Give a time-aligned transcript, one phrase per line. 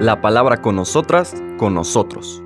[0.00, 2.42] La palabra con nosotras, con nosotros.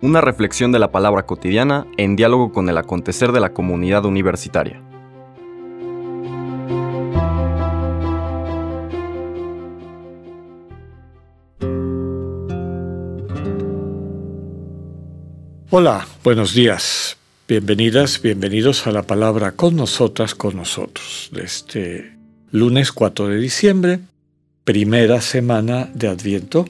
[0.00, 4.82] Una reflexión de la palabra cotidiana en diálogo con el acontecer de la comunidad universitaria.
[15.70, 17.18] Hola, buenos días.
[17.46, 22.18] Bienvenidas, bienvenidos a la palabra con nosotras, con nosotros, de este
[22.50, 24.00] lunes 4 de diciembre,
[24.68, 26.66] primera semana de Adviento.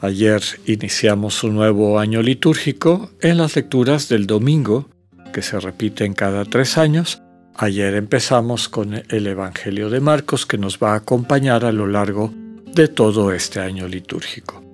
[0.00, 4.88] Ayer iniciamos un nuevo año litúrgico en las lecturas del domingo,
[5.30, 7.20] que se repiten cada tres años.
[7.54, 12.32] Ayer empezamos con el Evangelio de Marcos, que nos va a acompañar a lo largo
[12.74, 14.64] de todo este año litúrgico.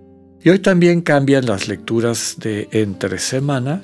[0.41, 3.83] Y hoy también cambian las lecturas de entre semana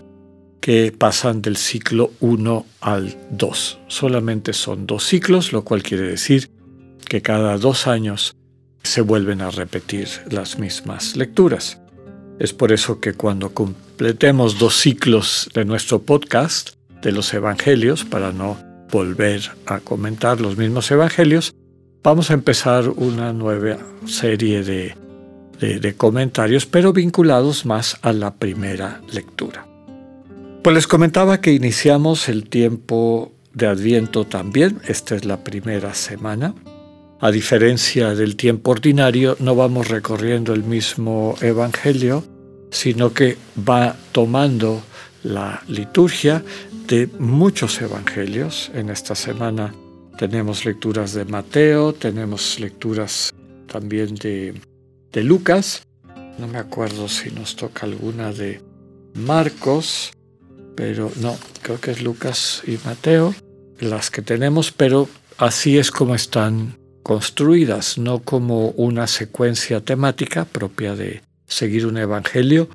[0.61, 3.81] que pasan del ciclo 1 al 2.
[3.89, 6.53] Solamente son dos ciclos, lo cual quiere decir
[7.09, 8.37] que cada dos años
[8.85, 11.81] se vuelven a repetir las mismas lecturas.
[12.39, 16.71] Es por eso que cuando completemos dos ciclos de nuestro podcast
[17.03, 18.57] de los evangelios, para no
[18.91, 21.53] volver a comentar los mismos evangelios,
[22.03, 24.95] vamos a empezar una nueva serie de
[25.61, 29.67] de, comentarios, pero vinculados más a la primera lectura.
[30.63, 36.55] Pues les comentaba que iniciamos el tiempo de Adviento también, esta es la primera semana.
[37.21, 42.25] A diferencia del tiempo ordinario, no vamos recorriendo el mismo Evangelio,
[42.71, 44.83] sino que va tomando
[45.23, 46.45] la liturgia
[46.87, 48.71] de muchos Evangelios.
[48.75, 49.75] En esta semana
[50.19, 53.33] tenemos lecturas de Mateo, tenemos lecturas
[53.67, 54.55] también de
[55.23, 55.83] Lucas.
[56.39, 58.61] No me acuerdo si nos toca alguna de
[59.15, 60.13] Marcos,
[60.75, 63.35] pero no, creo que es Lucas y Mateo,
[63.79, 70.97] las que tenemos, pero así es como están construidas, no como una secuencia temática propia
[70.97, 72.69] de seguir un evangelio,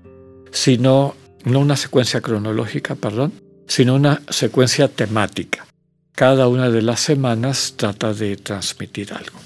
[0.52, 3.34] sino no una secuencia cronológica, perdón,
[3.68, 5.66] sino una secuencia temática.
[6.14, 9.40] Cada una de las semanas trata de transmitir algo.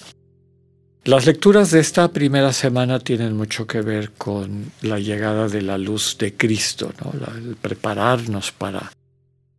[1.06, 5.78] Las lecturas de esta primera semana tienen mucho que ver con la llegada de la
[5.78, 6.94] luz de Cristo,
[7.36, 8.92] el prepararnos para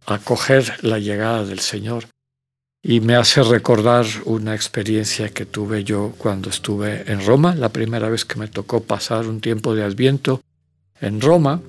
[0.07, 2.05] acoger la llegada del Señor.
[2.87, 8.11] Y me hace recordar una experiencia que tuve yo cuando estuve en Roma, la primera
[8.11, 10.43] vez que me tocó pasar un tiempo de adviento
[11.01, 11.63] en Roma,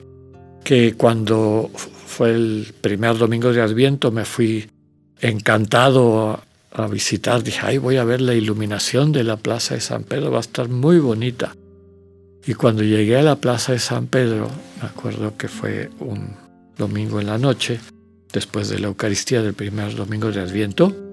[0.66, 4.70] que cuando fue el primer domingo de adviento me fui
[5.22, 6.42] encantado
[6.74, 10.31] a visitar, dije, ay, voy a ver la iluminación de la Plaza de San Pedro,
[10.31, 11.56] va a estar muy bonita.
[12.46, 14.50] Y cuando llegué a la Plaza de San Pedro,
[14.81, 16.36] me acuerdo que fue un
[16.78, 17.80] domingo en la noche,
[18.34, 21.05] después de la Eucaristía del primer domingo de Adviento,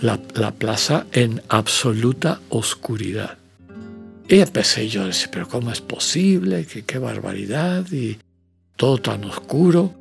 [0.00, 0.18] la,
[0.52, 3.38] plaza en absoluta oscuridad.
[4.28, 6.66] Y empecé yo a decir, pero ¿cómo es posible?
[6.66, 7.90] ¿Qué, qué barbaridad?
[7.92, 8.18] Y
[8.76, 9.94] todo tan oscuro.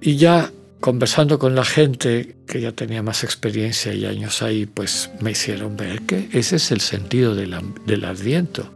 [0.00, 0.50] Y ya
[0.80, 5.76] conversando con la gente que ya tenía más experiencia y años ahí, pues me hicieron
[5.76, 7.54] ver que ese es el sentido del,
[8.04, 8.72] adviento.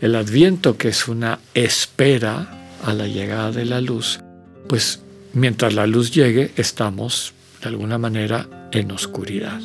[0.00, 4.20] El adviento que es una espera a la llegada de la luz,
[4.68, 5.00] pues
[5.32, 9.60] mientras la luz llegue estamos de alguna manera en oscuridad.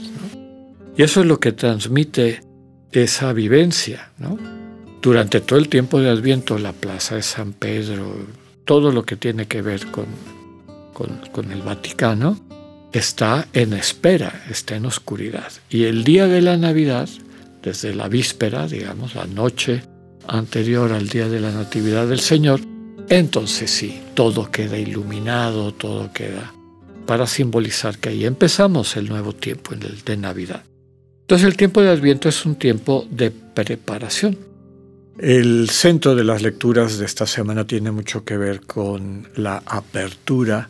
[0.98, 2.42] Y eso es lo que transmite
[2.92, 4.12] esa vivencia.
[5.02, 8.28] Durante todo el tiempo de adviento, la plaza de San Pedro,
[8.64, 10.06] todo lo que tiene que ver con
[11.32, 12.40] con, el Vaticano,
[12.92, 15.52] está en espera, está en oscuridad.
[15.70, 17.10] Y el día de la Navidad,
[17.62, 19.84] desde la víspera, digamos, la noche
[20.28, 22.62] anterior al día de la Natividad del Señor,
[23.10, 26.55] entonces sí, todo queda iluminado, todo queda
[27.06, 30.64] para simbolizar que ahí empezamos el nuevo tiempo, de Navidad.
[31.22, 34.38] Entonces el tiempo de Adviento es un tiempo de preparación.
[35.18, 40.70] El centro de las lecturas de esta semana tiene mucho que ver con la apertura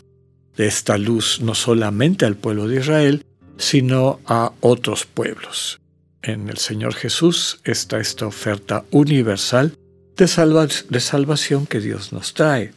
[0.55, 3.25] de esta luz no solamente al pueblo de Israel,
[3.57, 5.81] sino a otros pueblos.
[6.21, 9.77] En el Señor Jesús está esta oferta universal
[10.15, 10.27] de
[10.99, 12.71] salvación que Dios nos trae.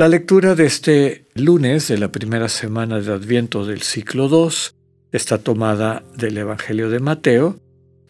[0.00, 4.74] La lectura de este lunes de la primera semana de Adviento del ciclo 2
[5.12, 7.60] está tomada del Evangelio de Mateo,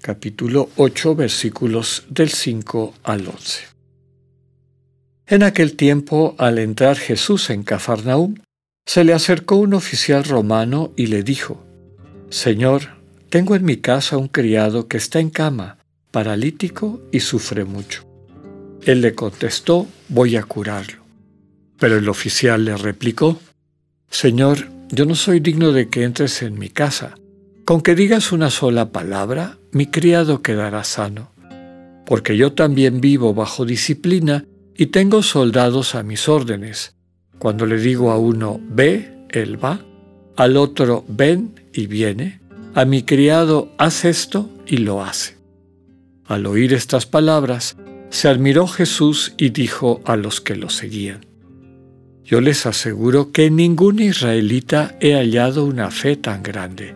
[0.00, 3.64] capítulo 8, versículos del 5 al 11.
[5.26, 8.36] En aquel tiempo, al entrar Jesús en Cafarnaúm,
[8.86, 11.60] se le acercó un oficial romano y le dijo,
[12.28, 12.82] Señor,
[13.30, 15.78] tengo en mi casa un criado que está en cama,
[16.12, 18.04] paralítico y sufre mucho.
[18.84, 20.99] Él le contestó, voy a curarlo.
[21.80, 23.40] Pero el oficial le replicó,
[24.08, 27.16] Señor, yo no soy digno de que entres en mi casa.
[27.64, 31.32] Con que digas una sola palabra, mi criado quedará sano,
[32.06, 34.44] porque yo también vivo bajo disciplina
[34.76, 36.94] y tengo soldados a mis órdenes.
[37.38, 39.80] Cuando le digo a uno, ve, él va,
[40.36, 42.40] al otro, ven y viene,
[42.74, 45.36] a mi criado, haz esto y lo hace.
[46.26, 47.76] Al oír estas palabras,
[48.10, 51.26] se admiró Jesús y dijo a los que lo seguían,
[52.30, 56.94] Yo les aseguro que en ningún israelita he hallado una fe tan grande.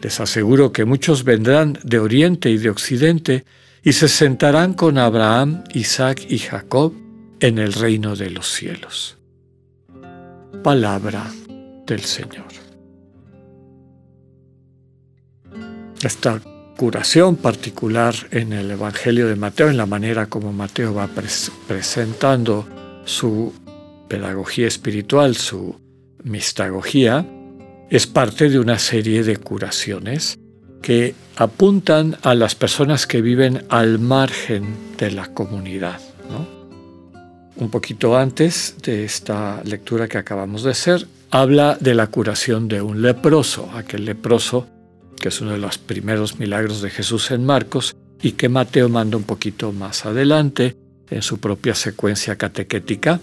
[0.00, 3.44] Les aseguro que muchos vendrán de oriente y de occidente
[3.82, 6.94] y se sentarán con Abraham, Isaac y Jacob
[7.40, 9.18] en el reino de los cielos.
[10.64, 11.30] Palabra
[11.86, 12.48] del Señor.
[16.02, 16.40] Esta
[16.78, 21.10] curación particular en el Evangelio de Mateo, en la manera como Mateo va
[21.66, 22.66] presentando
[23.04, 23.52] su
[24.08, 25.76] pedagogía espiritual, su
[26.24, 27.26] mistagogía,
[27.90, 30.38] es parte de una serie de curaciones
[30.82, 36.00] que apuntan a las personas que viven al margen de la comunidad.
[37.56, 42.80] Un poquito antes de esta lectura que acabamos de hacer, habla de la curación de
[42.80, 44.68] un leproso, aquel leproso
[45.18, 49.16] que es uno de los primeros milagros de Jesús en Marcos y que Mateo manda
[49.16, 50.76] un poquito más adelante
[51.10, 53.20] en su propia secuencia catequética.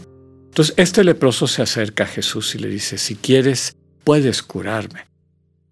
[0.56, 3.76] Entonces este leproso se acerca a Jesús y le dice, si quieres,
[4.06, 5.06] puedes curarme.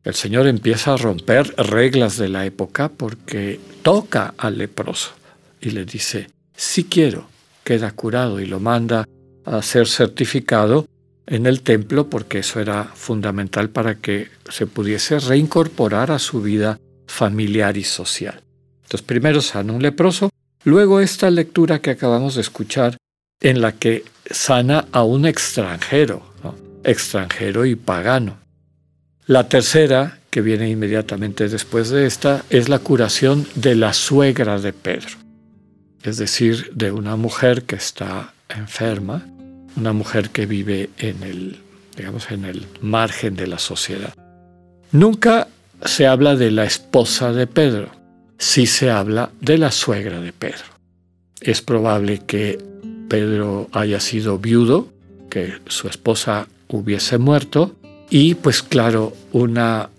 [0.03, 5.13] El Señor empieza a romper reglas de la época porque toca al leproso
[5.61, 7.29] y le dice, si quiero,
[7.63, 9.07] queda curado y lo manda
[9.45, 10.85] a ser certificado
[11.27, 16.77] en el templo porque eso era fundamental para que se pudiese reincorporar a su vida
[17.07, 18.41] familiar y social.
[18.83, 20.29] Entonces primero sana un leproso,
[20.65, 22.97] luego esta lectura que acabamos de escuchar
[23.39, 24.03] en la que
[24.33, 26.21] sana a un extranjero,
[26.83, 28.37] extranjero y pagano.
[29.25, 34.73] La tercera, que viene inmediatamente después de esta, es la curación de la suegra de
[34.73, 35.17] Pedro,
[36.03, 39.25] es decir, de una mujer que está enferma
[39.75, 41.59] una mujer que vive en el,
[41.95, 44.13] digamos, en el margen de la sociedad.
[44.91, 45.47] Nunca
[45.83, 47.89] se habla de la esposa de Pedro,
[48.37, 50.65] sí se habla de la suegra de Pedro.
[51.41, 52.57] Es probable que
[53.13, 54.87] Pedro haya sido viudo,
[55.29, 57.75] que su esposa hubiese muerto,
[58.09, 59.91] y pues claro, una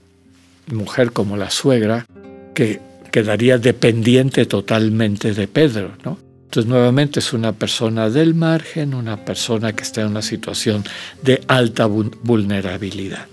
[0.67, 2.07] mujer como la suegra
[2.55, 2.81] que
[3.13, 6.19] quedaría dependiente totalmente de Pedro, ¿no?
[6.47, 10.83] Entonces nuevamente es una persona del margen, una persona que está en una situación
[11.23, 13.29] de alta vulnerabilidad.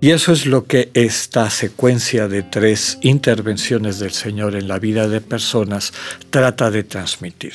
[0.00, 5.06] Y eso es lo que esta secuencia de tres intervenciones del Señor en la vida
[5.06, 5.92] de personas
[6.30, 7.52] trata de transmitir.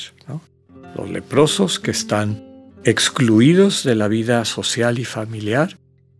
[0.96, 2.44] Los leprosos que están
[2.84, 5.78] excluidos de la vida social y familiar,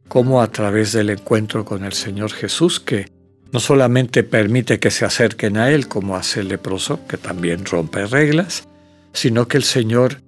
[0.08, 3.08] como a través del encuentro con el Señor Jesús, que
[3.52, 8.06] no solamente permite que se acerquen a Él como hace el leproso, que también rompe
[8.06, 8.68] reglas,
[9.14, 10.22] sino que el Señor,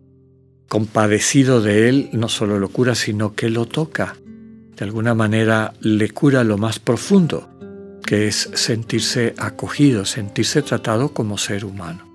[0.70, 4.16] compadecido de él, no solo lo cura, sino que lo toca.
[4.78, 7.50] De alguna manera le cura lo más profundo,
[8.06, 12.07] que es sentirse acogido, sentirse tratado como ser humano.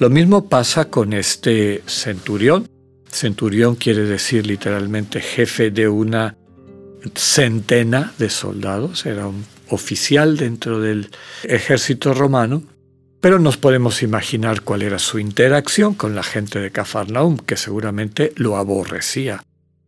[0.00, 2.68] Lo mismo pasa con este centurión.
[3.08, 6.36] Centurión quiere decir literalmente jefe de una
[7.14, 11.10] centena de soldados, era un oficial dentro del
[11.44, 12.62] ejército romano
[13.20, 18.32] pero nos podemos imaginar cuál era su interacción con la gente de Cafarnaum, que seguramente
[18.36, 19.44] lo aborrecía,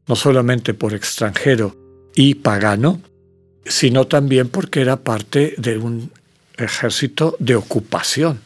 [0.07, 1.75] no solamente por extranjero
[2.15, 3.01] y pagano,
[3.65, 6.11] sino también porque era parte de un
[6.59, 8.41] ejército de ocupación.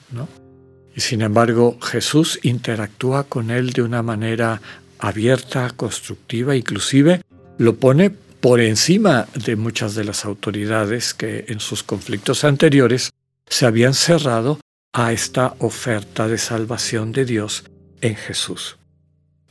[0.97, 4.63] Y sin embargo, Jesús interactúa con él de una manera
[4.99, 7.21] abierta, constructiva, inclusive
[7.59, 13.11] lo pone por encima de muchas de las autoridades que en sus conflictos anteriores
[13.47, 14.59] se habían cerrado
[14.95, 17.65] a esta oferta de salvación de Dios
[18.01, 18.79] en Jesús.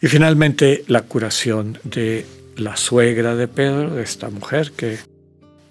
[0.01, 2.25] Y finalmente la curación de
[2.57, 4.97] la suegra de Pedro, de esta mujer que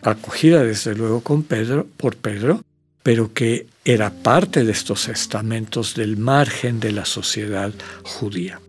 [0.03, 2.63] acogida desde luego con Pedro, por Pedro,
[3.05, 8.61] pero que era parte de estos estamentos del margen de la sociedad judía.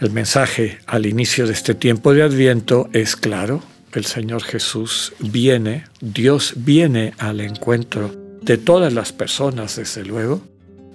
[0.00, 5.84] El mensaje al inicio de este tiempo de Adviento es claro, el Señor Jesús viene,
[6.00, 10.42] Dios viene al encuentro de todas las personas, desde luego,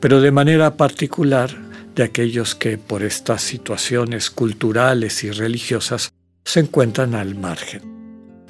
[0.01, 1.51] pero de manera particular
[1.95, 6.11] de aquellos que por estas situaciones culturales y religiosas
[6.43, 7.81] se encuentran al margen.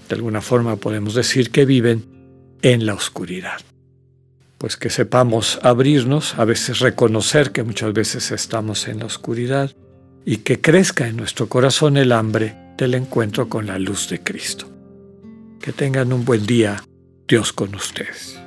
[0.08, 2.06] De alguna forma podemos decir que viven
[2.62, 3.60] en la oscuridad
[4.58, 9.72] pues que sepamos abrirnos, a veces reconocer que muchas veces estamos en la oscuridad
[10.26, 14.68] y que crezca en nuestro corazón el hambre del encuentro con la luz de Cristo.
[15.62, 16.84] Que tengan un buen día,
[17.28, 18.40] Dios con ustedes.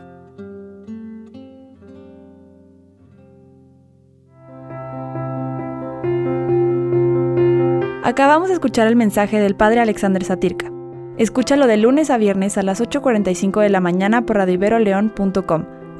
[8.02, 10.72] Acabamos de escuchar el mensaje del Padre Alexander Satirka.
[11.16, 15.79] Escúchalo de lunes a viernes a las 8.45 de la mañana por radioiveroleón.com